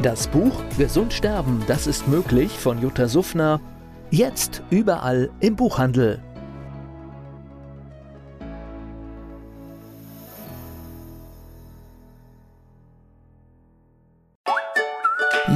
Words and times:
Das 0.00 0.26
Buch 0.26 0.52
Gesund 0.78 1.12
sterben, 1.12 1.62
das 1.66 1.86
ist 1.86 2.08
möglich 2.08 2.50
von 2.52 2.80
Jutta 2.80 3.06
Suffner. 3.06 3.60
Jetzt 4.10 4.62
überall 4.70 5.30
im 5.40 5.54
Buchhandel. 5.54 6.20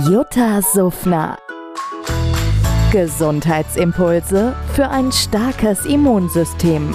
Jutta 0.08 0.60
Suffner. 0.62 1.38
Gesundheitsimpulse 2.92 4.54
für 4.74 4.88
ein 4.88 5.10
starkes 5.10 5.84
Immunsystem. 5.86 6.94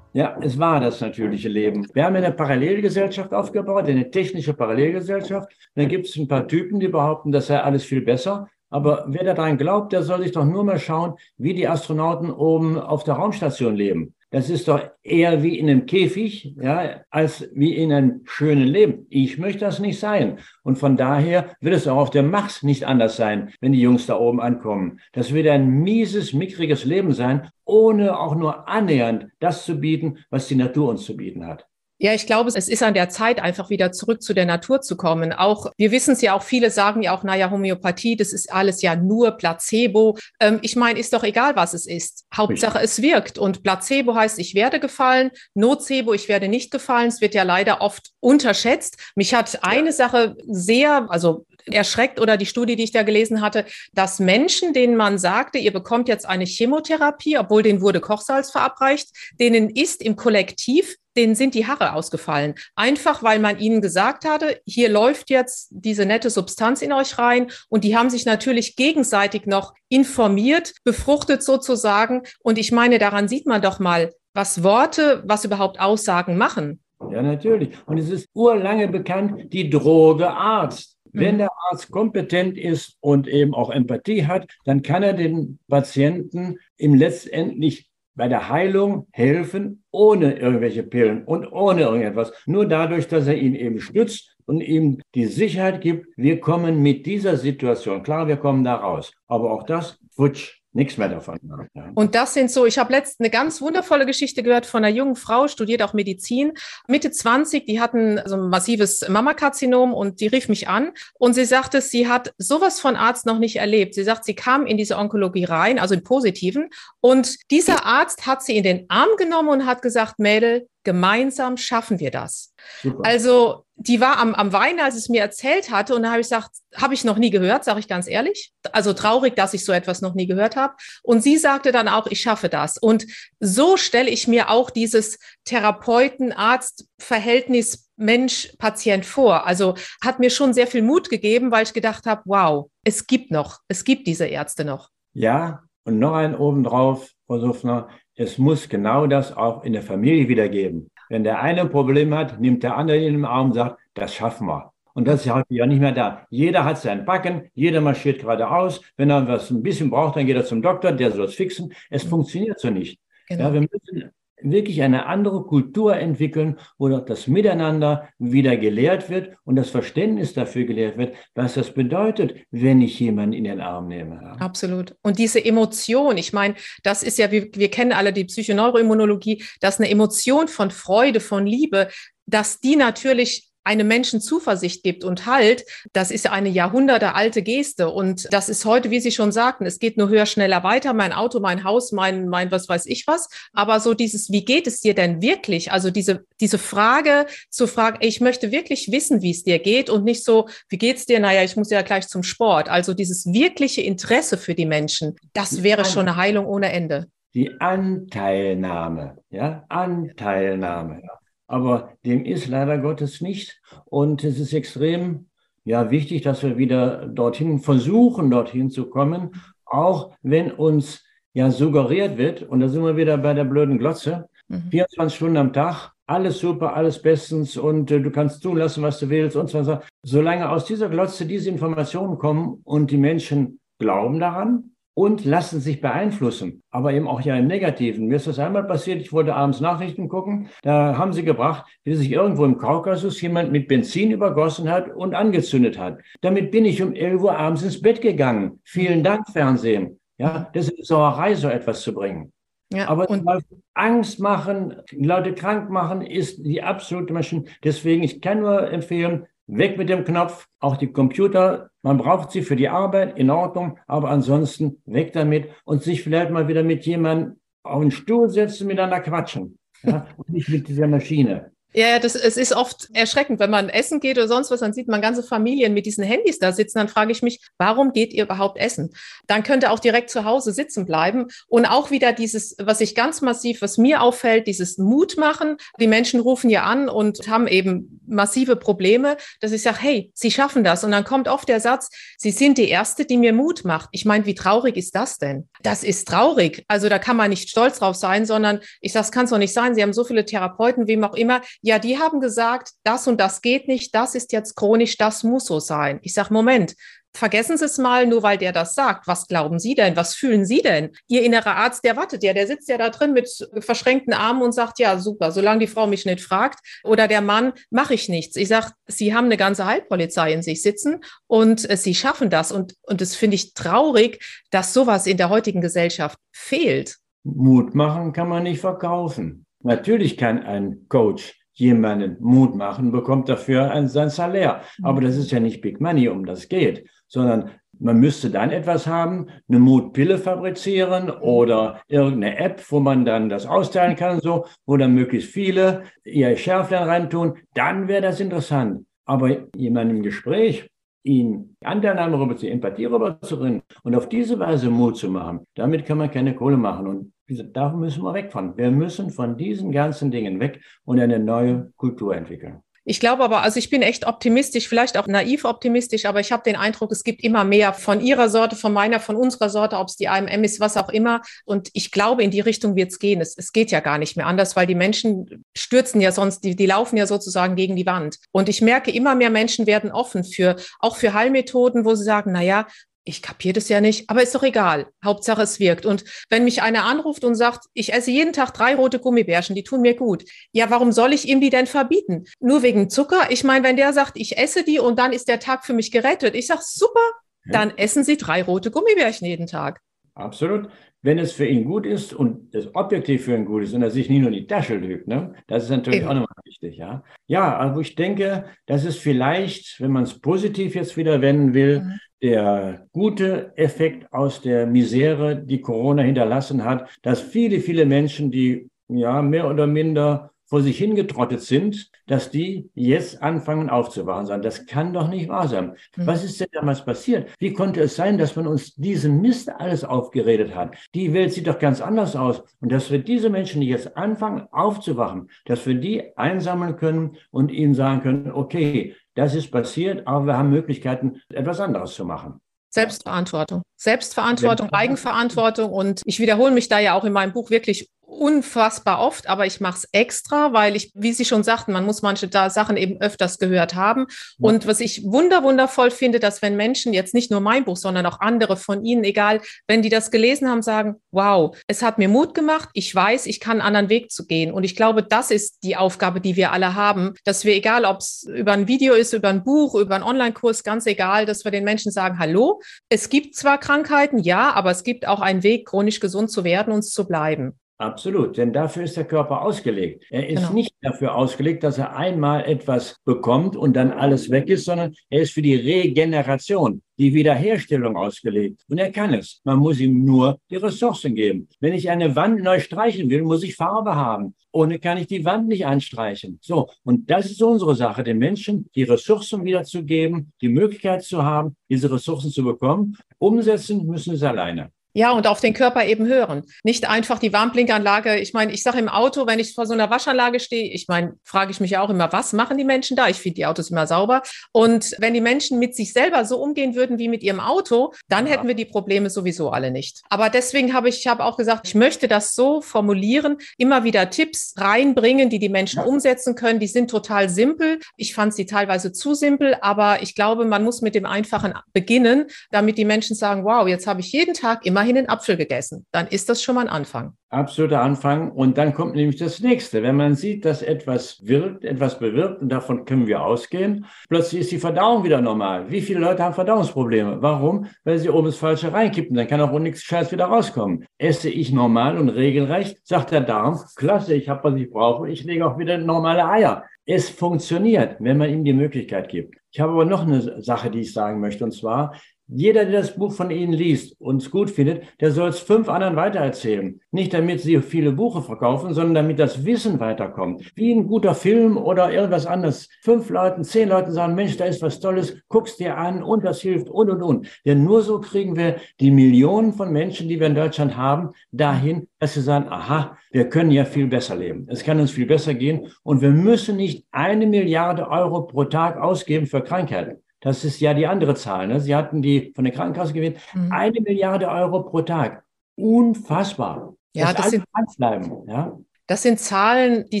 Ja, 0.14 0.38
es 0.40 0.56
war 0.60 0.78
das 0.78 1.00
natürliche 1.00 1.48
Leben. 1.48 1.88
Wir 1.92 2.04
haben 2.04 2.14
eine 2.14 2.30
Parallelgesellschaft 2.30 3.34
aufgebaut, 3.34 3.88
eine 3.88 4.12
technische 4.12 4.54
Parallelgesellschaft. 4.54 5.52
Dann 5.74 5.88
gibt 5.88 6.06
es 6.06 6.14
ein 6.14 6.28
paar 6.28 6.46
Typen, 6.46 6.78
die 6.78 6.86
behaupten, 6.86 7.32
das 7.32 7.48
sei 7.48 7.60
alles 7.60 7.82
viel 7.82 8.00
besser. 8.00 8.48
Aber 8.70 9.06
wer 9.08 9.24
daran 9.24 9.58
glaubt, 9.58 9.92
der 9.92 10.04
soll 10.04 10.22
sich 10.22 10.30
doch 10.30 10.44
nur 10.44 10.62
mal 10.62 10.78
schauen, 10.78 11.14
wie 11.36 11.52
die 11.52 11.66
Astronauten 11.66 12.30
oben 12.30 12.78
auf 12.78 13.02
der 13.02 13.14
Raumstation 13.14 13.74
leben. 13.74 14.14
Das 14.34 14.50
ist 14.50 14.66
doch 14.66 14.82
eher 15.04 15.44
wie 15.44 15.60
in 15.60 15.70
einem 15.70 15.86
Käfig, 15.86 16.56
ja, 16.60 17.04
als 17.08 17.48
wie 17.54 17.72
in 17.76 17.92
einem 17.92 18.22
schönen 18.24 18.66
Leben. 18.66 19.06
Ich 19.08 19.38
möchte 19.38 19.60
das 19.60 19.78
nicht 19.78 20.00
sein. 20.00 20.40
Und 20.64 20.76
von 20.76 20.96
daher 20.96 21.54
wird 21.60 21.76
es 21.76 21.86
auch 21.86 21.98
auf 21.98 22.10
der 22.10 22.24
Mars 22.24 22.64
nicht 22.64 22.82
anders 22.82 23.14
sein, 23.14 23.52
wenn 23.60 23.70
die 23.70 23.80
Jungs 23.80 24.06
da 24.06 24.18
oben 24.18 24.40
ankommen. 24.40 24.98
Das 25.12 25.32
wird 25.32 25.46
ein 25.46 25.68
mieses, 25.68 26.32
mickriges 26.32 26.84
Leben 26.84 27.12
sein, 27.12 27.48
ohne 27.64 28.18
auch 28.18 28.34
nur 28.34 28.68
annähernd 28.68 29.28
das 29.38 29.64
zu 29.64 29.78
bieten, 29.78 30.18
was 30.30 30.48
die 30.48 30.56
Natur 30.56 30.88
uns 30.88 31.04
zu 31.04 31.16
bieten 31.16 31.46
hat. 31.46 31.68
Ja, 32.04 32.12
ich 32.12 32.26
glaube, 32.26 32.50
es 32.54 32.68
ist 32.68 32.82
an 32.82 32.92
der 32.92 33.08
Zeit, 33.08 33.40
einfach 33.40 33.70
wieder 33.70 33.90
zurück 33.90 34.20
zu 34.20 34.34
der 34.34 34.44
Natur 34.44 34.82
zu 34.82 34.94
kommen. 34.94 35.32
Auch, 35.32 35.72
wir 35.78 35.90
wissen 35.90 36.12
es 36.12 36.20
ja 36.20 36.34
auch, 36.34 36.42
viele 36.42 36.70
sagen 36.70 37.00
ja 37.00 37.16
auch, 37.16 37.22
naja, 37.22 37.50
Homöopathie, 37.50 38.14
das 38.14 38.34
ist 38.34 38.52
alles 38.52 38.82
ja 38.82 38.94
nur 38.94 39.30
Placebo. 39.30 40.18
Ähm, 40.38 40.58
ich 40.60 40.76
meine, 40.76 40.98
ist 40.98 41.14
doch 41.14 41.22
egal, 41.22 41.56
was 41.56 41.72
es 41.72 41.86
ist. 41.86 42.26
Hauptsache, 42.36 42.78
es 42.78 43.00
wirkt. 43.00 43.38
Und 43.38 43.62
Placebo 43.62 44.14
heißt, 44.14 44.38
ich 44.38 44.54
werde 44.54 44.80
gefallen. 44.80 45.30
Nocebo, 45.54 46.12
ich 46.12 46.28
werde 46.28 46.48
nicht 46.48 46.70
gefallen. 46.70 47.08
Es 47.08 47.22
wird 47.22 47.34
ja 47.34 47.42
leider 47.42 47.80
oft 47.80 48.10
unterschätzt. 48.20 48.98
Mich 49.14 49.32
hat 49.32 49.64
eine 49.64 49.90
Sache 49.90 50.36
sehr, 50.46 51.06
also 51.08 51.46
erschreckt 51.64 52.20
oder 52.20 52.36
die 52.36 52.44
Studie, 52.44 52.76
die 52.76 52.84
ich 52.84 52.92
da 52.92 53.02
gelesen 53.02 53.40
hatte, 53.40 53.64
dass 53.94 54.18
Menschen, 54.20 54.74
denen 54.74 54.96
man 54.96 55.16
sagte, 55.16 55.56
ihr 55.56 55.72
bekommt 55.72 56.08
jetzt 56.08 56.26
eine 56.26 56.44
Chemotherapie, 56.44 57.38
obwohl 57.38 57.62
denen 57.62 57.80
wurde 57.80 58.00
Kochsalz 58.00 58.50
verabreicht, 58.50 59.08
denen 59.40 59.70
ist 59.70 60.02
im 60.02 60.16
Kollektiv 60.16 60.98
denen 61.16 61.34
sind 61.34 61.54
die 61.54 61.66
Haare 61.66 61.94
ausgefallen. 61.94 62.54
Einfach 62.74 63.22
weil 63.22 63.38
man 63.38 63.58
ihnen 63.58 63.80
gesagt 63.80 64.24
hatte, 64.24 64.60
hier 64.66 64.88
läuft 64.88 65.30
jetzt 65.30 65.68
diese 65.70 66.06
nette 66.06 66.30
Substanz 66.30 66.82
in 66.82 66.92
euch 66.92 67.18
rein. 67.18 67.50
Und 67.68 67.84
die 67.84 67.96
haben 67.96 68.10
sich 68.10 68.26
natürlich 68.26 68.76
gegenseitig 68.76 69.46
noch 69.46 69.74
informiert, 69.88 70.74
befruchtet 70.84 71.42
sozusagen. 71.42 72.22
Und 72.40 72.58
ich 72.58 72.72
meine, 72.72 72.98
daran 72.98 73.28
sieht 73.28 73.46
man 73.46 73.62
doch 73.62 73.78
mal, 73.78 74.12
was 74.34 74.62
Worte, 74.62 75.22
was 75.26 75.44
überhaupt 75.44 75.80
Aussagen 75.80 76.36
machen. 76.36 76.80
Ja, 77.10 77.22
natürlich. 77.22 77.70
Und 77.86 77.98
es 77.98 78.10
ist 78.10 78.28
urlange 78.34 78.88
bekannt, 78.88 79.52
die 79.52 79.70
Droge 79.70 80.30
Arzt. 80.30 80.96
Wenn 81.12 81.36
mhm. 81.36 81.38
der 81.38 81.50
Arzt 81.70 81.90
kompetent 81.92 82.58
ist 82.58 82.96
und 83.00 83.28
eben 83.28 83.54
auch 83.54 83.70
Empathie 83.70 84.26
hat, 84.26 84.50
dann 84.64 84.82
kann 84.82 85.04
er 85.04 85.12
den 85.12 85.60
Patienten 85.68 86.58
im 86.76 86.94
letztendlich 86.94 87.88
bei 88.14 88.28
der 88.28 88.48
Heilung 88.48 89.06
helfen, 89.12 89.82
ohne 89.90 90.38
irgendwelche 90.38 90.82
Pillen 90.82 91.24
und 91.24 91.46
ohne 91.50 91.82
irgendetwas. 91.82 92.32
Nur 92.46 92.66
dadurch, 92.66 93.08
dass 93.08 93.26
er 93.26 93.36
ihn 93.36 93.54
eben 93.54 93.80
stützt 93.80 94.36
und 94.46 94.60
ihm 94.60 95.00
die 95.14 95.26
Sicherheit 95.26 95.80
gibt, 95.80 96.06
wir 96.16 96.40
kommen 96.40 96.82
mit 96.82 97.06
dieser 97.06 97.36
Situation, 97.36 98.02
klar, 98.02 98.28
wir 98.28 98.36
kommen 98.36 98.64
da 98.64 98.76
raus. 98.76 99.12
Aber 99.26 99.52
auch 99.52 99.64
das, 99.64 99.98
futsch, 100.14 100.60
nichts 100.74 100.98
mehr 100.98 101.08
davon. 101.08 101.38
Ja. 101.74 101.90
Und 101.94 102.14
das 102.14 102.34
sind 102.34 102.50
so, 102.50 102.66
ich 102.66 102.78
habe 102.78 102.92
letztens 102.92 103.20
eine 103.20 103.30
ganz 103.30 103.60
wundervolle 103.62 104.06
Geschichte 104.06 104.42
gehört 104.42 104.66
von 104.66 104.84
einer 104.84 104.94
jungen 104.94 105.16
Frau, 105.16 105.48
studiert 105.48 105.82
auch 105.82 105.94
Medizin, 105.94 106.52
Mitte 106.88 107.10
20, 107.10 107.64
die 107.64 107.80
hatten 107.80 108.20
so 108.24 108.36
ein 108.36 108.48
massives 108.48 109.08
Mammakarzinom 109.08 109.94
und 109.94 110.20
die 110.20 110.26
rief 110.26 110.48
mich 110.48 110.68
an 110.68 110.92
und 111.14 111.34
sie 111.34 111.44
sagte, 111.44 111.80
sie 111.80 112.08
hat 112.08 112.34
sowas 112.38 112.80
von 112.80 112.96
Arzt 112.96 113.24
noch 113.24 113.38
nicht 113.38 113.56
erlebt. 113.56 113.94
Sie 113.94 114.04
sagt, 114.04 114.24
sie 114.24 114.34
kam 114.34 114.66
in 114.66 114.76
diese 114.76 114.98
Onkologie 114.98 115.44
rein, 115.44 115.78
also 115.78 115.94
im 115.94 116.02
Positiven 116.02 116.68
und 117.00 117.36
dieser 117.50 117.86
Arzt 117.86 118.26
hat 118.26 118.42
sie 118.42 118.56
in 118.56 118.64
den 118.64 118.86
Arm 118.88 119.10
genommen 119.16 119.48
und 119.48 119.66
hat 119.66 119.80
gesagt, 119.80 120.18
Mädel, 120.18 120.66
gemeinsam 120.84 121.56
schaffen 121.56 121.98
wir 121.98 122.10
das. 122.10 122.54
Super. 122.82 123.02
Also 123.04 123.64
die 123.76 124.00
war 124.00 124.18
am, 124.18 124.34
am 124.34 124.52
Weinen, 124.52 124.80
als 124.80 124.94
es 124.94 125.08
mir 125.08 125.20
erzählt 125.20 125.70
hatte. 125.70 125.94
Und 125.94 126.02
da 126.02 126.10
habe 126.10 126.20
ich 126.20 126.26
gesagt, 126.26 126.50
habe 126.76 126.94
ich 126.94 127.04
noch 127.04 127.16
nie 127.16 127.30
gehört, 127.30 127.64
sage 127.64 127.80
ich 127.80 127.88
ganz 127.88 128.06
ehrlich. 128.06 128.52
Also 128.72 128.92
traurig, 128.92 129.34
dass 129.34 129.54
ich 129.54 129.64
so 129.64 129.72
etwas 129.72 130.00
noch 130.00 130.14
nie 130.14 130.26
gehört 130.26 130.54
habe. 130.54 130.74
Und 131.02 131.22
sie 131.22 131.38
sagte 131.38 131.72
dann 131.72 131.88
auch, 131.88 132.06
ich 132.06 132.20
schaffe 132.20 132.48
das. 132.48 132.78
Und 132.78 133.06
so 133.40 133.76
stelle 133.76 134.10
ich 134.10 134.28
mir 134.28 134.50
auch 134.50 134.70
dieses 134.70 135.18
Therapeuten-Arzt-Verhältnis 135.44 137.84
Mensch-Patient 137.96 139.06
vor. 139.06 139.46
Also 139.46 139.74
hat 140.02 140.20
mir 140.20 140.30
schon 140.30 140.54
sehr 140.54 140.66
viel 140.66 140.82
Mut 140.82 141.10
gegeben, 141.10 141.50
weil 141.50 141.64
ich 141.64 141.72
gedacht 141.72 142.06
habe, 142.06 142.22
wow, 142.24 142.70
es 142.84 143.06
gibt 143.06 143.30
noch, 143.30 143.60
es 143.68 143.84
gibt 143.84 144.06
diese 144.06 144.26
Ärzte 144.26 144.64
noch. 144.64 144.90
Ja, 145.12 145.64
und 145.84 145.98
noch 145.98 146.14
ein 146.14 146.36
obendrauf, 146.36 147.10
Frau 147.26 147.38
Suffner, 147.38 147.88
es 148.16 148.38
muss 148.38 148.68
genau 148.68 149.06
das 149.06 149.36
auch 149.36 149.64
in 149.64 149.72
der 149.72 149.82
Familie 149.82 150.28
wieder 150.28 150.48
geben. 150.48 150.90
Wenn 151.08 151.24
der 151.24 151.40
eine 151.40 151.62
ein 151.62 151.70
Problem 151.70 152.14
hat, 152.14 152.40
nimmt 152.40 152.62
der 152.62 152.76
andere 152.76 152.98
ihn 152.98 153.14
im 153.14 153.24
Arm 153.24 153.46
und 153.46 153.54
sagt, 153.54 153.78
das 153.94 154.14
schaffen 154.14 154.46
wir. 154.46 154.72
Und 154.94 155.08
das 155.08 155.20
ist 155.20 155.26
ja 155.26 155.34
heute 155.34 155.52
ja 155.52 155.66
nicht 155.66 155.80
mehr 155.80 155.92
da. 155.92 156.24
Jeder 156.30 156.64
hat 156.64 156.78
sein 156.78 157.04
Backen, 157.04 157.50
jeder 157.54 157.80
marschiert 157.80 158.20
geradeaus. 158.20 158.80
Wenn 158.96 159.10
er 159.10 159.26
was 159.26 159.50
ein 159.50 159.62
bisschen 159.62 159.90
braucht, 159.90 160.16
dann 160.16 160.26
geht 160.26 160.36
er 160.36 160.44
zum 160.44 160.62
Doktor, 160.62 160.92
der 160.92 161.10
soll 161.10 161.26
es 161.26 161.34
fixen. 161.34 161.72
Es 161.90 162.04
funktioniert 162.04 162.60
so 162.60 162.70
nicht. 162.70 163.00
Genau. 163.28 163.44
Ja, 163.44 163.52
wir 163.52 163.60
müssen 163.60 164.10
wirklich 164.50 164.82
eine 164.82 165.06
andere 165.06 165.42
Kultur 165.44 165.96
entwickeln, 165.96 166.58
wo 166.78 166.88
das 166.88 167.26
Miteinander 167.26 168.08
wieder 168.18 168.56
gelehrt 168.56 169.10
wird 169.10 169.36
und 169.44 169.56
das 169.56 169.70
Verständnis 169.70 170.34
dafür 170.34 170.64
gelehrt 170.64 170.98
wird, 170.98 171.16
was 171.34 171.54
das 171.54 171.72
bedeutet, 171.72 172.34
wenn 172.50 172.80
ich 172.80 173.00
jemanden 173.00 173.32
in 173.32 173.44
den 173.44 173.60
Arm 173.60 173.88
nehme. 173.88 174.36
Absolut. 174.40 174.96
Und 175.02 175.18
diese 175.18 175.44
Emotion, 175.44 176.16
ich 176.16 176.32
meine, 176.32 176.54
das 176.82 177.02
ist 177.02 177.18
ja, 177.18 177.30
wir, 177.30 177.48
wir 177.54 177.70
kennen 177.70 177.92
alle 177.92 178.12
die 178.12 178.24
Psychoneuroimmunologie, 178.24 179.42
dass 179.60 179.80
eine 179.80 179.90
Emotion 179.90 180.48
von 180.48 180.70
Freude, 180.70 181.20
von 181.20 181.46
Liebe, 181.46 181.88
dass 182.26 182.60
die 182.60 182.76
natürlich 182.76 183.53
einem 183.64 183.88
Menschen 183.88 184.20
Zuversicht 184.20 184.82
gibt 184.82 185.04
und 185.04 185.26
Halt, 185.26 185.64
das 185.92 186.10
ist 186.10 186.30
eine 186.30 186.50
jahrhundertealte 186.50 187.42
Geste. 187.42 187.88
Und 187.88 188.32
das 188.32 188.48
ist 188.48 188.64
heute, 188.64 188.90
wie 188.90 189.00
Sie 189.00 189.10
schon 189.10 189.32
sagten, 189.32 189.64
es 189.66 189.78
geht 189.78 189.96
nur 189.96 190.08
höher, 190.08 190.26
schneller 190.26 190.62
weiter, 190.62 190.92
mein 190.92 191.12
Auto, 191.12 191.40
mein 191.40 191.64
Haus, 191.64 191.92
mein, 191.92 192.28
mein 192.28 192.50
was 192.50 192.68
weiß 192.68 192.86
ich 192.86 193.06
was. 193.06 193.28
Aber 193.52 193.80
so 193.80 193.94
dieses, 193.94 194.30
wie 194.30 194.44
geht 194.44 194.66
es 194.66 194.80
dir 194.80 194.94
denn 194.94 195.22
wirklich? 195.22 195.72
Also 195.72 195.90
diese, 195.90 196.24
diese 196.40 196.58
Frage 196.58 197.26
zu 197.48 197.66
fragen, 197.66 197.98
ich 198.00 198.20
möchte 198.20 198.52
wirklich 198.52 198.92
wissen, 198.92 199.22
wie 199.22 199.30
es 199.30 199.44
dir 199.44 199.58
geht 199.58 199.88
und 199.88 200.04
nicht 200.04 200.24
so, 200.24 200.48
wie 200.68 200.78
geht's 200.78 201.06
dir? 201.06 201.18
Naja, 201.18 201.42
ich 201.42 201.56
muss 201.56 201.70
ja 201.70 201.82
gleich 201.82 202.06
zum 202.08 202.22
Sport. 202.22 202.68
Also 202.68 202.92
dieses 202.92 203.26
wirkliche 203.26 203.80
Interesse 203.80 204.36
für 204.36 204.54
die 204.54 204.66
Menschen, 204.66 205.16
das 205.32 205.62
wäre 205.62 205.84
schon 205.84 206.06
eine 206.06 206.16
Heilung 206.16 206.46
ohne 206.46 206.70
Ende. 206.70 207.06
Die 207.34 207.50
Anteilnahme, 207.60 209.16
ja, 209.30 209.64
Anteilnahme. 209.68 211.02
Aber 211.46 211.90
dem 212.04 212.24
ist 212.24 212.48
leider 212.48 212.78
Gottes 212.78 213.20
nicht. 213.20 213.60
Und 213.84 214.24
es 214.24 214.38
ist 214.38 214.52
extrem 214.52 215.26
ja, 215.64 215.90
wichtig, 215.90 216.22
dass 216.22 216.42
wir 216.42 216.58
wieder 216.58 217.06
dorthin 217.06 217.58
versuchen, 217.58 218.30
dorthin 218.30 218.70
zu 218.70 218.90
kommen, 218.90 219.30
auch 219.64 220.12
wenn 220.22 220.50
uns 220.52 221.04
ja 221.32 221.50
suggeriert 221.50 222.18
wird, 222.18 222.42
und 222.42 222.60
da 222.60 222.68
sind 222.68 222.84
wir 222.84 222.96
wieder 222.96 223.16
bei 223.18 223.34
der 223.34 223.44
blöden 223.44 223.78
Glotze, 223.78 224.28
mhm. 224.48 224.70
24 224.70 225.16
Stunden 225.16 225.36
am 225.36 225.52
Tag, 225.52 225.92
alles 226.06 226.38
super, 226.38 226.74
alles 226.76 227.00
bestens 227.00 227.56
und 227.56 227.90
äh, 227.90 228.00
du 228.00 228.10
kannst 228.10 228.42
tun 228.42 228.58
lassen, 228.58 228.82
was 228.82 229.00
du 229.00 229.08
willst 229.08 229.36
und 229.36 229.48
so 229.48 229.58
weiter. 229.58 229.82
Solange 230.02 230.50
aus 230.50 230.66
dieser 230.66 230.90
Glotze 230.90 231.24
diese 231.24 231.48
Informationen 231.48 232.18
kommen 232.18 232.60
und 232.64 232.90
die 232.90 232.98
Menschen 232.98 233.58
glauben 233.78 234.20
daran, 234.20 234.73
und 234.94 235.24
lassen 235.24 235.60
sich 235.60 235.80
beeinflussen, 235.80 236.62
aber 236.70 236.92
eben 236.92 237.08
auch 237.08 237.20
ja 237.20 237.36
im 237.36 237.48
Negativen. 237.48 238.06
Mir 238.06 238.16
ist 238.16 238.26
das 238.26 238.38
einmal 238.38 238.64
passiert, 238.64 239.00
ich 239.00 239.12
wollte 239.12 239.34
abends 239.34 239.60
Nachrichten 239.60 240.08
gucken, 240.08 240.48
da 240.62 240.96
haben 240.96 241.12
sie 241.12 241.24
gebracht, 241.24 241.66
wie 241.82 241.94
sich 241.94 242.12
irgendwo 242.12 242.44
im 242.44 242.58
Kaukasus 242.58 243.20
jemand 243.20 243.50
mit 243.50 243.66
Benzin 243.68 244.12
übergossen 244.12 244.70
hat 244.70 244.88
und 244.94 245.14
angezündet 245.14 245.78
hat. 245.78 245.98
Damit 246.20 246.52
bin 246.52 246.64
ich 246.64 246.82
um 246.82 246.94
11 246.94 247.22
Uhr 247.22 247.36
abends 247.36 247.62
ins 247.62 247.82
Bett 247.82 248.00
gegangen. 248.00 248.60
Vielen 248.64 249.02
Dank, 249.02 249.28
Fernsehen. 249.30 249.98
Ja, 250.16 250.48
das 250.54 250.68
ist 250.68 250.86
Sauerei, 250.86 251.34
so 251.34 251.48
etwas 251.48 251.82
zu 251.82 251.92
bringen. 251.92 252.32
Ja, 252.72 252.88
Aber 252.88 253.08
und 253.10 253.28
Angst 253.74 254.20
machen, 254.20 254.76
Leute 254.92 255.34
krank 255.34 255.70
machen, 255.70 256.02
ist 256.02 256.44
die 256.44 256.62
absolute 256.62 257.12
Maschine. 257.12 257.44
Deswegen, 257.62 258.02
ich 258.02 258.20
kann 258.20 258.40
nur 258.40 258.70
empfehlen, 258.70 259.26
weg 259.46 259.78
mit 259.78 259.88
dem 259.88 260.04
Knopf. 260.04 260.46
Auch 260.60 260.76
die 260.76 260.92
Computer, 260.92 261.70
man 261.82 261.98
braucht 261.98 262.30
sie 262.30 262.42
für 262.42 262.56
die 262.56 262.68
Arbeit, 262.68 263.18
in 263.18 263.30
Ordnung. 263.30 263.78
Aber 263.86 264.10
ansonsten 264.10 264.82
weg 264.84 265.12
damit 265.12 265.48
und 265.64 265.82
sich 265.82 266.02
vielleicht 266.02 266.30
mal 266.30 266.48
wieder 266.48 266.62
mit 266.62 266.86
jemandem 266.86 267.40
auf 267.62 267.80
den 267.80 267.90
Stuhl 267.90 268.28
setzen, 268.28 268.66
miteinander 268.66 269.00
quatschen. 269.00 269.58
Ja, 269.82 270.06
und 270.16 270.28
nicht 270.30 270.48
mit 270.48 270.68
dieser 270.68 270.86
Maschine. 270.86 271.53
Ja, 271.76 271.98
das, 271.98 272.14
es 272.14 272.36
ist 272.36 272.52
oft 272.52 272.88
erschreckend, 272.92 273.40
wenn 273.40 273.50
man 273.50 273.68
essen 273.68 273.98
geht 273.98 274.16
oder 274.16 274.28
sonst 274.28 274.52
was, 274.52 274.60
dann 274.60 274.72
sieht 274.72 274.86
man 274.86 275.02
ganze 275.02 275.24
Familien 275.24 275.74
mit 275.74 275.86
diesen 275.86 276.04
Handys 276.04 276.38
da 276.38 276.52
sitzen. 276.52 276.78
Dann 276.78 276.88
frage 276.88 277.10
ich 277.10 277.20
mich, 277.20 277.40
warum 277.58 277.92
geht 277.92 278.12
ihr 278.12 278.24
überhaupt 278.24 278.58
essen? 278.58 278.90
Dann 279.26 279.42
könnt 279.42 279.64
ihr 279.64 279.72
auch 279.72 279.80
direkt 279.80 280.08
zu 280.08 280.24
Hause 280.24 280.52
sitzen 280.52 280.86
bleiben. 280.86 281.26
Und 281.48 281.66
auch 281.66 281.90
wieder 281.90 282.12
dieses, 282.12 282.54
was 282.60 282.80
ich 282.80 282.94
ganz 282.94 283.22
massiv, 283.22 283.60
was 283.60 283.76
mir 283.76 284.02
auffällt, 284.02 284.46
dieses 284.46 284.78
Mut 284.78 285.16
machen. 285.16 285.56
Die 285.80 285.88
Menschen 285.88 286.20
rufen 286.20 286.48
ja 286.48 286.62
an 286.62 286.88
und 286.88 287.28
haben 287.28 287.48
eben 287.48 288.00
massive 288.06 288.54
Probleme, 288.54 289.16
dass 289.40 289.50
ich 289.50 289.62
sage, 289.62 289.78
hey, 289.80 290.12
sie 290.14 290.30
schaffen 290.30 290.62
das. 290.62 290.84
Und 290.84 290.92
dann 290.92 291.02
kommt 291.02 291.26
oft 291.26 291.48
der 291.48 291.58
Satz, 291.58 291.90
sie 292.18 292.30
sind 292.30 292.56
die 292.56 292.68
Erste, 292.68 293.04
die 293.04 293.16
mir 293.16 293.32
Mut 293.32 293.64
macht. 293.64 293.88
Ich 293.90 294.04
meine, 294.04 294.26
wie 294.26 294.36
traurig 294.36 294.76
ist 294.76 294.94
das 294.94 295.18
denn? 295.18 295.48
Das 295.62 295.82
ist 295.82 296.06
traurig. 296.06 296.64
Also 296.68 296.88
da 296.88 297.00
kann 297.00 297.16
man 297.16 297.30
nicht 297.30 297.50
stolz 297.50 297.80
drauf 297.80 297.96
sein, 297.96 298.26
sondern 298.26 298.60
ich 298.80 298.92
sage, 298.92 299.06
es 299.06 299.10
kann 299.10 299.24
es 299.24 299.30
doch 299.30 299.38
nicht 299.38 299.52
sein. 299.52 299.74
Sie 299.74 299.82
haben 299.82 299.92
so 299.92 300.04
viele 300.04 300.24
Therapeuten, 300.24 300.86
wem 300.86 301.02
auch 301.02 301.14
immer 301.14 301.40
ja, 301.64 301.78
die 301.78 301.98
haben 301.98 302.20
gesagt, 302.20 302.72
das 302.82 303.08
und 303.08 303.18
das 303.18 303.40
geht 303.40 303.68
nicht, 303.68 303.94
das 303.94 304.14
ist 304.14 304.32
jetzt 304.32 304.54
chronisch, 304.54 304.98
das 304.98 305.24
muss 305.24 305.46
so 305.46 305.60
sein. 305.60 305.98
Ich 306.02 306.12
sage, 306.12 306.30
Moment, 306.30 306.74
vergessen 307.14 307.56
Sie 307.56 307.64
es 307.64 307.78
mal, 307.78 308.06
nur 308.06 308.22
weil 308.22 308.36
der 308.36 308.52
das 308.52 308.74
sagt. 308.74 309.06
Was 309.06 309.26
glauben 309.28 309.58
Sie 309.58 309.74
denn? 309.74 309.96
Was 309.96 310.14
fühlen 310.14 310.44
Sie 310.44 310.60
denn? 310.60 310.90
Ihr 311.08 311.22
innerer 311.22 311.56
Arzt, 311.56 311.82
der 311.82 311.96
wartet 311.96 312.22
ja, 312.22 312.34
der 312.34 312.46
sitzt 312.46 312.68
ja 312.68 312.76
da 312.76 312.90
drin 312.90 313.14
mit 313.14 313.30
verschränkten 313.60 314.12
Armen 314.12 314.42
und 314.42 314.52
sagt, 314.52 314.78
ja, 314.78 314.98
super, 314.98 315.32
solange 315.32 315.60
die 315.60 315.66
Frau 315.66 315.86
mich 315.86 316.04
nicht 316.04 316.20
fragt. 316.20 316.58
Oder 316.82 317.08
der 317.08 317.22
Mann, 317.22 317.54
mache 317.70 317.94
ich 317.94 318.10
nichts. 318.10 318.36
Ich 318.36 318.48
sage, 318.48 318.72
Sie 318.86 319.14
haben 319.14 319.24
eine 319.24 319.38
ganze 319.38 319.64
Heilpolizei 319.64 320.34
in 320.34 320.42
sich 320.42 320.60
sitzen 320.60 321.00
und 321.26 321.70
äh, 321.70 321.78
Sie 321.78 321.94
schaffen 321.94 322.28
das. 322.28 322.52
Und, 322.52 322.74
und 322.82 323.00
das 323.00 323.16
finde 323.16 323.36
ich 323.36 323.54
traurig, 323.54 324.22
dass 324.50 324.74
sowas 324.74 325.06
in 325.06 325.16
der 325.16 325.30
heutigen 325.30 325.62
Gesellschaft 325.62 326.18
fehlt. 326.30 326.98
Mut 327.22 327.74
machen 327.74 328.12
kann 328.12 328.28
man 328.28 328.42
nicht 328.42 328.60
verkaufen. 328.60 329.46
Natürlich 329.60 330.18
kann 330.18 330.42
ein 330.42 330.84
Coach 330.90 331.34
jemanden 331.54 332.16
Mut 332.20 332.54
machen, 332.54 332.92
bekommt 332.92 333.28
dafür 333.28 333.70
ein, 333.70 333.88
sein 333.88 334.10
Salär. 334.10 334.62
Aber 334.82 335.00
das 335.00 335.16
ist 335.16 335.30
ja 335.30 335.40
nicht 335.40 335.60
Big 335.60 335.80
Money, 335.80 336.08
um 336.08 336.26
das 336.26 336.48
geht, 336.48 336.88
sondern 337.06 337.50
man 337.78 337.98
müsste 337.98 338.30
dann 338.30 338.50
etwas 338.50 338.86
haben, 338.86 339.26
eine 339.48 339.58
Mutpille 339.58 340.18
fabrizieren 340.18 341.10
oder 341.10 341.80
irgendeine 341.88 342.38
App, 342.38 342.62
wo 342.68 342.80
man 342.80 343.04
dann 343.04 343.28
das 343.28 343.46
austeilen 343.46 343.96
kann, 343.96 344.20
so, 344.20 344.46
wo 344.66 344.76
dann 344.76 344.94
möglichst 344.94 345.30
viele 345.30 345.84
ihr 346.04 346.36
Schärflein 346.36 346.84
reintun. 346.84 347.38
Dann 347.54 347.88
wäre 347.88 348.02
das 348.02 348.20
interessant. 348.20 348.86
Aber 349.06 349.36
jemand 349.56 349.90
im 349.90 350.02
Gespräch, 350.02 350.68
ihn 351.02 351.56
Anteilnahme 351.62 352.18
rüber 352.18 352.36
zu 352.36 352.48
Empathie 352.48 352.86
rüberzubringen 352.86 353.62
und 353.82 353.94
auf 353.94 354.08
diese 354.08 354.38
Weise 354.38 354.70
Mut 354.70 354.96
zu 354.96 355.10
machen, 355.10 355.46
damit 355.54 355.84
kann 355.84 355.98
man 355.98 356.10
keine 356.10 356.34
Kohle 356.34 356.56
machen. 356.56 356.86
Und 356.86 357.12
da 357.28 357.70
müssen 357.70 358.02
wir 358.02 358.14
weg 358.14 358.32
von. 358.32 358.56
Wir 358.56 358.70
müssen 358.70 359.10
von 359.10 359.36
diesen 359.36 359.72
ganzen 359.72 360.10
Dingen 360.10 360.40
weg 360.40 360.60
und 360.84 361.00
eine 361.00 361.18
neue 361.18 361.72
Kultur 361.76 362.14
entwickeln. 362.14 362.62
Ich 362.86 363.00
glaube 363.00 363.24
aber, 363.24 363.40
also 363.40 363.58
ich 363.58 363.70
bin 363.70 363.80
echt 363.80 364.06
optimistisch, 364.06 364.68
vielleicht 364.68 364.98
auch 364.98 365.06
naiv 365.06 365.46
optimistisch, 365.46 366.04
aber 366.04 366.20
ich 366.20 366.32
habe 366.32 366.42
den 366.42 366.54
Eindruck, 366.54 366.92
es 366.92 367.02
gibt 367.02 367.24
immer 367.24 367.42
mehr 367.42 367.72
von 367.72 368.02
ihrer 368.02 368.28
Sorte, 368.28 368.56
von 368.56 368.74
meiner, 368.74 369.00
von 369.00 369.16
unserer 369.16 369.48
Sorte, 369.48 369.78
ob 369.78 369.88
es 369.88 369.96
die 369.96 370.08
AMM 370.08 370.44
ist, 370.44 370.60
was 370.60 370.76
auch 370.76 370.90
immer. 370.90 371.22
Und 371.46 371.70
ich 371.72 371.90
glaube, 371.90 372.22
in 372.22 372.30
die 372.30 372.40
Richtung 372.40 372.76
wird 372.76 372.90
es 372.90 372.98
gehen. 372.98 373.22
Es, 373.22 373.52
geht 373.52 373.70
ja 373.70 373.80
gar 373.80 373.96
nicht 373.96 374.18
mehr 374.18 374.26
anders, 374.26 374.54
weil 374.54 374.66
die 374.66 374.74
Menschen 374.74 375.44
stürzen 375.56 376.02
ja 376.02 376.12
sonst, 376.12 376.44
die, 376.44 376.56
die 376.56 376.66
laufen 376.66 376.98
ja 376.98 377.06
sozusagen 377.06 377.56
gegen 377.56 377.74
die 377.74 377.86
Wand. 377.86 378.18
Und 378.32 378.50
ich 378.50 378.60
merke, 378.60 378.90
immer 378.90 379.14
mehr 379.14 379.30
Menschen 379.30 379.66
werden 379.66 379.90
offen 379.90 380.22
für, 380.22 380.56
auch 380.78 380.96
für 380.96 381.14
Heilmethoden, 381.14 381.86
wo 381.86 381.94
sie 381.94 382.04
sagen, 382.04 382.32
na 382.34 382.42
ja, 382.42 382.66
ich 383.04 383.20
kapiere 383.20 383.54
das 383.54 383.68
ja 383.68 383.80
nicht, 383.80 384.08
aber 384.08 384.22
ist 384.22 384.34
doch 384.34 384.42
egal. 384.42 384.86
Hauptsache 385.04 385.42
es 385.42 385.60
wirkt. 385.60 385.84
Und 385.84 386.04
wenn 386.30 386.44
mich 386.44 386.62
einer 386.62 386.84
anruft 386.84 387.24
und 387.24 387.34
sagt, 387.34 387.66
ich 387.74 387.92
esse 387.92 388.10
jeden 388.10 388.32
Tag 388.32 388.52
drei 388.52 388.74
rote 388.74 388.98
Gummibärchen, 388.98 389.54
die 389.54 389.62
tun 389.62 389.82
mir 389.82 389.94
gut. 389.94 390.24
Ja, 390.52 390.70
warum 390.70 390.90
soll 390.90 391.12
ich 391.12 391.28
ihm 391.28 391.40
die 391.40 391.50
denn 391.50 391.66
verbieten? 391.66 392.24
Nur 392.40 392.62
wegen 392.62 392.88
Zucker? 392.88 393.30
Ich 393.30 393.44
meine, 393.44 393.64
wenn 393.64 393.76
der 393.76 393.92
sagt, 393.92 394.12
ich 394.16 394.38
esse 394.38 394.64
die 394.64 394.78
und 394.78 394.98
dann 394.98 395.12
ist 395.12 395.28
der 395.28 395.38
Tag 395.38 395.66
für 395.66 395.74
mich 395.74 395.90
gerettet. 395.90 396.34
Ich 396.34 396.46
sage, 396.46 396.62
super, 396.64 397.00
dann 397.46 397.76
essen 397.76 398.04
Sie 398.04 398.16
drei 398.16 398.42
rote 398.42 398.70
Gummibärchen 398.70 399.26
jeden 399.26 399.46
Tag. 399.46 399.80
Absolut. 400.14 400.70
Wenn 401.02 401.18
es 401.18 401.32
für 401.32 401.44
ihn 401.44 401.64
gut 401.64 401.84
ist 401.84 402.14
und 402.14 402.54
es 402.54 402.74
objektiv 402.74 403.26
für 403.26 403.34
ihn 403.34 403.44
gut 403.44 403.64
ist 403.64 403.74
und 403.74 403.82
er 403.82 403.90
sich 403.90 404.08
nie 404.08 404.20
nur 404.20 404.28
in 404.28 404.34
die 404.34 404.46
Tasche 404.46 404.76
lügt, 404.76 405.06
ne? 405.06 405.34
das 405.46 405.64
ist 405.64 405.70
natürlich 405.70 406.00
Eben. 406.00 406.08
auch 406.08 406.14
nochmal 406.14 406.36
wichtig. 406.46 406.78
Ja, 406.78 407.04
ja 407.26 407.58
also 407.58 407.80
ich 407.80 407.94
denke, 407.94 408.46
dass 408.64 408.86
es 408.86 408.96
vielleicht, 408.96 409.78
wenn 409.80 409.90
man 409.90 410.04
es 410.04 410.18
positiv 410.18 410.74
jetzt 410.74 410.96
wieder 410.96 411.20
wenden 411.20 411.52
will, 411.52 411.80
mhm 411.80 412.00
der 412.22 412.86
gute 412.92 413.52
Effekt 413.56 414.12
aus 414.12 414.40
der 414.40 414.66
Misere, 414.66 415.36
die 415.36 415.60
Corona 415.60 416.02
hinterlassen 416.02 416.64
hat, 416.64 416.88
dass 417.02 417.20
viele, 417.20 417.60
viele 417.60 417.86
Menschen, 417.86 418.30
die 418.30 418.68
ja 418.88 419.22
mehr 419.22 419.48
oder 419.48 419.66
minder 419.66 420.30
vor 420.54 420.62
sich 420.62 420.78
hingetrottet 420.78 421.40
sind, 421.40 421.90
dass 422.06 422.30
die 422.30 422.70
jetzt 422.76 423.20
anfangen 423.20 423.70
aufzuwachen. 423.70 424.40
Das 424.40 424.66
kann 424.66 424.92
doch 424.92 425.08
nicht 425.08 425.28
wahr 425.28 425.48
sein. 425.48 425.74
Mhm. 425.96 426.06
Was 426.06 426.22
ist 426.22 426.38
denn 426.38 426.46
damals 426.52 426.84
passiert? 426.84 427.28
Wie 427.40 427.52
konnte 427.52 427.80
es 427.80 427.96
sein, 427.96 428.18
dass 428.18 428.36
man 428.36 428.46
uns 428.46 428.72
diesen 428.76 429.20
Mist 429.20 429.50
alles 429.50 429.82
aufgeredet 429.82 430.54
hat? 430.54 430.76
Die 430.94 431.12
Welt 431.12 431.32
sieht 431.32 431.48
doch 431.48 431.58
ganz 431.58 431.80
anders 431.80 432.14
aus. 432.14 432.44
Und 432.60 432.70
dass 432.70 432.88
wir 432.92 433.00
diese 433.00 433.30
Menschen, 433.30 433.62
die 433.62 433.66
jetzt 433.66 433.96
anfangen 433.96 434.46
aufzuwachen, 434.52 435.28
dass 435.44 435.66
wir 435.66 435.74
die 435.74 436.16
einsammeln 436.16 436.76
können 436.76 437.16
und 437.32 437.50
ihnen 437.50 437.74
sagen 437.74 438.02
können, 438.02 438.30
okay, 438.30 438.94
das 439.16 439.34
ist 439.34 439.50
passiert, 439.50 440.06
aber 440.06 440.26
wir 440.26 440.38
haben 440.38 440.50
Möglichkeiten, 440.50 441.20
etwas 441.30 441.58
anderes 441.58 441.94
zu 441.94 442.04
machen. 442.04 442.40
Selbstverantwortung. 442.70 443.62
Selbstverantwortung, 443.76 444.72
Eigenverantwortung. 444.72 445.72
Und 445.72 446.02
ich 446.04 446.20
wiederhole 446.20 446.52
mich 446.52 446.68
da 446.68 446.78
ja 446.78 446.94
auch 446.94 447.04
in 447.04 447.12
meinem 447.12 447.32
Buch 447.32 447.50
wirklich 447.50 447.88
unfassbar 448.06 449.00
oft, 449.00 449.28
aber 449.28 449.46
ich 449.46 449.60
mache 449.60 449.78
es 449.78 449.88
extra, 449.92 450.52
weil 450.52 450.76
ich, 450.76 450.92
wie 450.94 451.12
Sie 451.12 451.24
schon 451.24 451.42
sagten, 451.42 451.72
man 451.72 451.84
muss 451.84 452.02
manche 452.02 452.28
da 452.28 452.50
Sachen 452.50 452.76
eben 452.76 453.00
öfters 453.00 453.38
gehört 453.38 453.74
haben. 453.74 454.06
Und 454.38 454.66
was 454.66 454.80
ich 454.80 455.04
wunder, 455.04 455.42
wundervoll 455.42 455.90
finde, 455.90 456.20
dass 456.20 456.42
wenn 456.42 456.56
Menschen 456.56 456.92
jetzt 456.92 457.14
nicht 457.14 457.30
nur 457.30 457.40
mein 457.40 457.64
Buch, 457.64 457.76
sondern 457.76 458.06
auch 458.06 458.20
andere 458.20 458.56
von 458.56 458.84
Ihnen, 458.84 459.04
egal, 459.04 459.40
wenn 459.66 459.82
die 459.82 459.88
das 459.88 460.10
gelesen 460.10 460.48
haben, 460.48 460.62
sagen, 460.62 460.96
wow, 461.10 461.56
es 461.66 461.82
hat 461.82 461.98
mir 461.98 462.08
Mut 462.08 462.34
gemacht, 462.34 462.68
ich 462.72 462.94
weiß, 462.94 463.26
ich 463.26 463.40
kann 463.40 463.60
einen 463.60 463.66
anderen 463.66 463.88
Weg 463.88 464.10
zu 464.10 464.26
gehen. 464.26 464.52
Und 464.52 464.64
ich 464.64 464.76
glaube, 464.76 465.02
das 465.02 465.30
ist 465.30 465.58
die 465.62 465.76
Aufgabe, 465.76 466.20
die 466.20 466.36
wir 466.36 466.52
alle 466.52 466.74
haben, 466.74 467.14
dass 467.24 467.44
wir, 467.44 467.54
egal 467.54 467.84
ob 467.84 467.98
es 467.98 468.26
über 468.28 468.52
ein 468.52 468.68
Video 468.68 468.94
ist, 468.94 469.12
über 469.12 469.28
ein 469.28 469.44
Buch, 469.44 469.74
über 469.74 469.94
einen 469.94 470.04
Online-Kurs, 470.04 470.62
ganz 470.62 470.86
egal, 470.86 471.26
dass 471.26 471.44
wir 471.44 471.50
den 471.50 471.64
Menschen 471.64 471.92
sagen, 471.92 472.18
hallo, 472.18 472.60
es 472.88 473.08
gibt 473.08 473.34
zwar 473.34 473.58
Krankheiten, 473.58 474.18
ja, 474.18 474.52
aber 474.52 474.70
es 474.70 474.84
gibt 474.84 475.06
auch 475.06 475.20
einen 475.20 475.42
Weg, 475.42 475.66
chronisch 475.66 476.00
gesund 476.00 476.30
zu 476.30 476.44
werden 476.44 476.72
und 476.72 476.82
zu 476.82 477.06
bleiben. 477.06 477.58
Absolut, 477.78 478.36
denn 478.36 478.52
dafür 478.52 478.84
ist 478.84 478.96
der 478.96 479.04
Körper 479.04 479.42
ausgelegt. 479.42 480.04
Er 480.08 480.28
ist 480.28 480.42
genau. 480.42 480.52
nicht 480.52 480.74
dafür 480.80 481.16
ausgelegt, 481.16 481.64
dass 481.64 481.76
er 481.76 481.96
einmal 481.96 482.44
etwas 482.44 483.00
bekommt 483.04 483.56
und 483.56 483.74
dann 483.74 483.90
alles 483.90 484.30
weg 484.30 484.48
ist, 484.48 484.66
sondern 484.66 484.94
er 485.10 485.22
ist 485.22 485.32
für 485.32 485.42
die 485.42 485.56
Regeneration, 485.56 486.82
die 486.98 487.12
Wiederherstellung 487.12 487.96
ausgelegt. 487.96 488.62
Und 488.68 488.78
er 488.78 488.92
kann 488.92 489.12
es. 489.12 489.40
Man 489.42 489.58
muss 489.58 489.80
ihm 489.80 490.04
nur 490.04 490.38
die 490.50 490.56
Ressourcen 490.56 491.16
geben. 491.16 491.48
Wenn 491.58 491.72
ich 491.72 491.90
eine 491.90 492.14
Wand 492.14 492.44
neu 492.44 492.60
streichen 492.60 493.10
will, 493.10 493.22
muss 493.22 493.42
ich 493.42 493.56
Farbe 493.56 493.96
haben. 493.96 494.36
Ohne 494.52 494.78
kann 494.78 494.98
ich 494.98 495.08
die 495.08 495.24
Wand 495.24 495.48
nicht 495.48 495.66
anstreichen. 495.66 496.38
So, 496.40 496.70
und 496.84 497.10
das 497.10 497.26
ist 497.26 497.42
unsere 497.42 497.74
Sache, 497.74 498.04
den 498.04 498.18
Menschen 498.18 498.70
die 498.76 498.84
Ressourcen 498.84 499.44
wiederzugeben, 499.44 500.32
die 500.40 500.48
Möglichkeit 500.48 501.02
zu 501.02 501.24
haben, 501.24 501.56
diese 501.68 501.90
Ressourcen 501.90 502.30
zu 502.30 502.44
bekommen. 502.44 502.96
Umsetzen 503.18 503.84
müssen 503.84 504.16
sie 504.16 504.28
alleine. 504.28 504.70
Ja, 504.96 505.10
und 505.10 505.26
auf 505.26 505.40
den 505.40 505.54
Körper 505.54 505.84
eben 505.84 506.06
hören. 506.06 506.44
Nicht 506.62 506.88
einfach 506.88 507.18
die 507.18 507.32
Warnblinkanlage. 507.32 508.16
Ich 508.20 508.32
meine, 508.32 508.52
ich 508.52 508.62
sage 508.62 508.78
im 508.78 508.88
Auto, 508.88 509.26
wenn 509.26 509.40
ich 509.40 509.52
vor 509.52 509.66
so 509.66 509.74
einer 509.74 509.90
Waschanlage 509.90 510.38
stehe, 510.38 510.72
ich 510.72 510.86
meine, 510.86 511.14
frage 511.24 511.50
ich 511.50 511.58
mich 511.58 511.72
ja 511.72 511.80
auch 511.80 511.90
immer, 511.90 512.12
was 512.12 512.32
machen 512.32 512.58
die 512.58 512.64
Menschen 512.64 512.96
da? 512.96 513.08
Ich 513.08 513.16
finde 513.16 513.34
die 513.34 513.46
Autos 513.46 513.70
immer 513.70 513.88
sauber. 513.88 514.22
Und 514.52 514.94
wenn 514.98 515.12
die 515.12 515.20
Menschen 515.20 515.58
mit 515.58 515.74
sich 515.74 515.92
selber 515.92 516.24
so 516.24 516.40
umgehen 516.40 516.76
würden 516.76 516.98
wie 516.98 517.08
mit 517.08 517.24
ihrem 517.24 517.40
Auto, 517.40 517.92
dann 518.08 518.28
ja. 518.28 518.34
hätten 518.34 518.46
wir 518.46 518.54
die 518.54 518.66
Probleme 518.66 519.10
sowieso 519.10 519.50
alle 519.50 519.72
nicht. 519.72 520.02
Aber 520.10 520.30
deswegen 520.30 520.74
habe 520.74 520.88
ich, 520.88 521.00
ich 521.00 521.08
habe 521.08 521.24
auch 521.24 521.36
gesagt, 521.36 521.66
ich 521.66 521.74
möchte 521.74 522.06
das 522.06 522.34
so 522.34 522.60
formulieren, 522.60 523.38
immer 523.58 523.82
wieder 523.82 524.10
Tipps 524.10 524.54
reinbringen, 524.56 525.28
die 525.28 525.40
die 525.40 525.48
Menschen 525.48 525.80
ja. 525.80 525.86
umsetzen 525.86 526.36
können. 526.36 526.60
Die 526.60 526.68
sind 526.68 526.88
total 526.88 527.28
simpel. 527.28 527.80
Ich 527.96 528.14
fand 528.14 528.32
sie 528.32 528.46
teilweise 528.46 528.92
zu 528.92 529.14
simpel, 529.14 529.56
aber 529.60 530.02
ich 530.02 530.14
glaube, 530.14 530.44
man 530.44 530.62
muss 530.62 530.82
mit 530.82 530.94
dem 530.94 531.04
Einfachen 531.04 531.54
beginnen, 531.72 532.26
damit 532.52 532.78
die 532.78 532.84
Menschen 532.84 533.16
sagen, 533.16 533.44
wow, 533.44 533.66
jetzt 533.66 533.88
habe 533.88 534.00
ich 534.00 534.12
jeden 534.12 534.34
Tag 534.34 534.64
immer 534.64 534.83
immerhin 534.84 534.98
einen 534.98 535.08
Apfel 535.08 535.36
gegessen. 535.36 535.86
Dann 535.92 536.06
ist 536.06 536.28
das 536.28 536.42
schon 536.42 536.54
mal 536.54 536.62
ein 536.62 536.68
Anfang. 536.68 537.14
Absoluter 537.30 537.80
Anfang. 537.80 538.30
Und 538.30 538.58
dann 538.58 538.74
kommt 538.74 538.94
nämlich 538.94 539.16
das 539.16 539.40
nächste. 539.40 539.82
Wenn 539.82 539.96
man 539.96 540.14
sieht, 540.14 540.44
dass 540.44 540.62
etwas 540.62 541.26
wirkt, 541.26 541.64
etwas 541.64 541.98
bewirkt, 541.98 542.42
und 542.42 542.48
davon 542.50 542.84
können 542.84 543.06
wir 543.06 543.22
ausgehen, 543.22 543.86
plötzlich 544.08 544.42
ist 544.42 544.52
die 544.52 544.58
Verdauung 544.58 545.04
wieder 545.04 545.20
normal. 545.20 545.70
Wie 545.70 545.80
viele 545.80 546.00
Leute 546.00 546.22
haben 546.22 546.34
Verdauungsprobleme? 546.34 547.20
Warum? 547.20 547.66
Weil 547.84 547.98
sie 547.98 548.10
oben 548.10 548.26
das 548.26 548.36
Falsche 548.36 548.72
reinkippen. 548.72 549.16
Dann 549.16 549.26
kann 549.26 549.40
auch 549.40 549.58
nichts 549.58 549.82
Scheiß 549.82 550.12
wieder 550.12 550.26
rauskommen. 550.26 550.84
Esse 550.98 551.30
ich 551.30 551.52
normal 551.52 551.98
und 551.98 552.08
regelrecht, 552.10 552.86
sagt 552.86 553.10
der 553.10 553.22
Darm, 553.22 553.60
klasse, 553.76 554.14
ich 554.14 554.28
habe, 554.28 554.44
was 554.44 554.60
ich 554.60 554.70
brauche, 554.70 555.08
ich 555.08 555.24
lege 555.24 555.46
auch 555.46 555.58
wieder 555.58 555.78
normale 555.78 556.28
Eier. 556.28 556.64
Es 556.86 557.08
funktioniert, 557.08 557.96
wenn 558.00 558.18
man 558.18 558.28
ihm 558.28 558.44
die 558.44 558.52
Möglichkeit 558.52 559.08
gibt. 559.08 559.36
Ich 559.50 559.60
habe 559.60 559.72
aber 559.72 559.84
noch 559.84 560.02
eine 560.02 560.42
Sache, 560.42 560.70
die 560.70 560.80
ich 560.80 560.92
sagen 560.92 561.20
möchte, 561.20 561.44
und 561.44 561.52
zwar, 561.52 561.94
jeder, 562.26 562.64
der 562.64 562.80
das 562.80 562.96
Buch 562.96 563.12
von 563.12 563.30
Ihnen 563.30 563.52
liest 563.52 564.00
und 564.00 564.22
es 564.22 564.30
gut 564.30 564.50
findet, 564.50 564.82
der 565.00 565.10
soll 565.10 565.28
es 565.28 565.40
fünf 565.40 565.68
anderen 565.68 565.96
weitererzählen. 565.96 566.80
Nicht 566.90 567.12
damit 567.12 567.40
Sie 567.40 567.60
viele 567.60 567.92
Buche 567.92 568.22
verkaufen, 568.22 568.72
sondern 568.72 568.94
damit 568.94 569.18
das 569.18 569.44
Wissen 569.44 569.78
weiterkommt. 569.78 570.50
Wie 570.54 570.72
ein 570.72 570.86
guter 570.86 571.14
Film 571.14 571.58
oder 571.58 571.92
irgendwas 571.92 572.26
anderes. 572.26 572.68
Fünf 572.82 573.10
Leuten, 573.10 573.44
zehn 573.44 573.68
Leuten 573.68 573.92
sagen, 573.92 574.14
Mensch, 574.14 574.36
da 574.36 574.46
ist 574.46 574.62
was 574.62 574.80
Tolles, 574.80 575.22
guck's 575.28 575.56
dir 575.56 575.76
an 575.76 576.02
und 576.02 576.24
das 576.24 576.40
hilft 576.40 576.68
und 576.70 576.90
und 576.90 577.02
und. 577.02 577.40
Denn 577.44 577.62
nur 577.62 577.82
so 577.82 578.00
kriegen 578.00 578.36
wir 578.36 578.56
die 578.80 578.90
Millionen 578.90 579.52
von 579.52 579.70
Menschen, 579.70 580.08
die 580.08 580.18
wir 580.18 580.26
in 580.26 580.34
Deutschland 580.34 580.76
haben, 580.76 581.10
dahin, 581.30 581.88
dass 581.98 582.14
sie 582.14 582.22
sagen, 582.22 582.48
aha, 582.48 582.96
wir 583.10 583.28
können 583.28 583.50
ja 583.50 583.64
viel 583.64 583.86
besser 583.86 584.16
leben. 584.16 584.46
Es 584.48 584.64
kann 584.64 584.80
uns 584.80 584.90
viel 584.90 585.06
besser 585.06 585.34
gehen 585.34 585.68
und 585.82 586.00
wir 586.00 586.10
müssen 586.10 586.56
nicht 586.56 586.86
eine 586.90 587.26
Milliarde 587.26 587.88
Euro 587.88 588.22
pro 588.22 588.44
Tag 588.44 588.78
ausgeben 588.78 589.26
für 589.26 589.42
Krankheiten. 589.42 590.03
Das 590.24 590.42
ist 590.42 590.58
ja 590.58 590.72
die 590.72 590.86
andere 590.86 591.14
Zahl. 591.14 591.46
Ne? 591.46 591.60
Sie 591.60 591.76
hatten 591.76 592.00
die 592.00 592.32
von 592.34 592.44
der 592.44 592.54
Krankenkasse 592.54 592.94
gewählt. 592.94 593.18
Mhm. 593.34 593.52
Eine 593.52 593.80
Milliarde 593.82 594.26
Euro 594.28 594.62
pro 594.62 594.80
Tag. 594.80 595.22
Unfassbar. 595.54 596.74
Ja, 596.94 597.12
das, 597.12 597.24
das 597.24 597.30
sind 597.30 597.44
bleiben. 597.76 598.10
Ja? 598.26 598.58
Das 598.86 599.02
sind 599.02 599.20
Zahlen, 599.20 599.88
die 599.90 600.00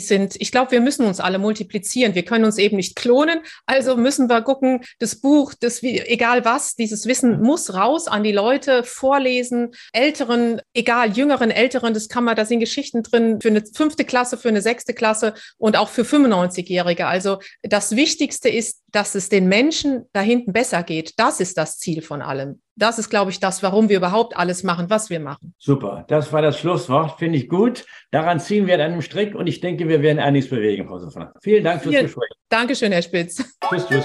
sind, 0.00 0.36
ich 0.38 0.50
glaube, 0.50 0.70
wir 0.70 0.80
müssen 0.80 1.06
uns 1.06 1.20
alle 1.20 1.38
multiplizieren. 1.38 2.14
Wir 2.14 2.24
können 2.24 2.44
uns 2.44 2.56
eben 2.56 2.76
nicht 2.76 2.96
klonen. 2.96 3.40
Also 3.66 3.96
müssen 3.96 4.28
wir 4.28 4.40
gucken, 4.40 4.80
das 4.98 5.16
Buch, 5.16 5.52
das, 5.58 5.82
egal 5.82 6.44
was, 6.46 6.74
dieses 6.74 7.06
Wissen 7.06 7.42
muss 7.42 7.74
raus 7.74 8.08
an 8.08 8.24
die 8.24 8.32
Leute, 8.32 8.82
vorlesen, 8.82 9.72
Älteren, 9.92 10.60
egal, 10.74 11.12
Jüngeren, 11.12 11.50
Älteren, 11.50 11.94
das 11.94 12.08
kann 12.08 12.24
man, 12.24 12.36
da 12.36 12.44
sind 12.44 12.60
Geschichten 12.60 13.02
drin 13.02 13.40
für 13.40 13.48
eine 13.48 13.62
fünfte 13.74 14.04
Klasse, 14.04 14.36
für 14.36 14.48
eine 14.48 14.62
sechste 14.62 14.94
Klasse 14.94 15.34
und 15.58 15.76
auch 15.76 15.88
für 15.88 16.02
95-Jährige. 16.02 17.06
Also 17.06 17.38
das 17.62 17.96
Wichtigste 17.96 18.48
ist, 18.50 18.83
dass 18.94 19.14
es 19.14 19.28
den 19.28 19.48
Menschen 19.48 20.04
da 20.12 20.20
hinten 20.20 20.52
besser 20.52 20.82
geht. 20.82 21.18
Das 21.18 21.40
ist 21.40 21.58
das 21.58 21.78
Ziel 21.78 22.02
von 22.02 22.22
allem 22.22 22.60
das 22.76 22.98
ist, 22.98 23.08
glaube 23.08 23.30
ich, 23.30 23.40
das, 23.40 23.62
warum 23.62 23.88
wir 23.88 23.96
überhaupt 23.96 24.36
alles 24.36 24.62
machen, 24.62 24.90
was 24.90 25.10
wir 25.10 25.20
machen. 25.20 25.54
Super, 25.58 26.04
das 26.08 26.32
war 26.32 26.42
das 26.42 26.58
Schlusswort, 26.58 27.18
finde 27.18 27.38
ich 27.38 27.48
gut. 27.48 27.84
Daran 28.10 28.40
ziehen 28.40 28.66
wir 28.66 28.74
an 28.74 28.80
einem 28.80 29.02
Strick 29.02 29.34
und 29.34 29.46
ich 29.46 29.60
denke, 29.60 29.88
wir 29.88 30.02
werden 30.02 30.18
einiges 30.18 30.50
bewegen, 30.50 30.88
Frau 30.88 30.98
Suffner. 30.98 31.32
Vielen 31.40 31.64
Dank 31.64 31.82
fürs 31.82 31.94
Vielen, 31.94 32.06
Gespräch. 32.06 32.30
Dankeschön, 32.48 32.92
Herr 32.92 33.02
Spitz. 33.02 33.36
Tschüss, 33.68 33.86
tschüss. 33.86 34.04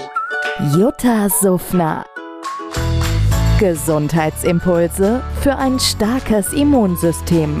Jutta 0.76 1.28
Suffner. 1.28 2.04
Gesundheitsimpulse 3.58 5.22
für 5.42 5.56
ein 5.56 5.78
starkes 5.78 6.52
Immunsystem. 6.52 7.60